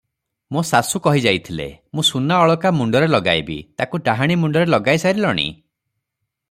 ମୋ 0.55 0.61
ଶାଶୁ 0.69 1.01
କହି 1.07 1.21
ଯାଇଥିଲେ, 1.25 1.67
ମୁଁ 1.99 2.05
ସୁନା 2.09 2.39
ଅଳକା 2.45 2.73
ମୁଣ୍ଡରେ 2.79 3.11
ଲଗାଇବି, 3.17 3.59
ତାକୁ 3.83 4.01
ଡାହାଣୀ 4.09 4.39
ମୁଣ୍ଡରେ 4.45 4.71
ଲଗାଇ 4.77 5.03
ସାରିଲାଣି? 5.05 5.49